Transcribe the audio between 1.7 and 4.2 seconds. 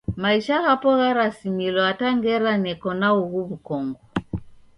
hata ngera neko na ughu w'ukongo.